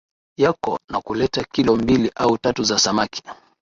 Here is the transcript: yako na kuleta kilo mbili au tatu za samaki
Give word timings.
yako 0.37 0.79
na 0.89 1.01
kuleta 1.01 1.43
kilo 1.43 1.75
mbili 1.75 2.11
au 2.15 2.37
tatu 2.37 2.63
za 2.63 2.79
samaki 2.79 3.23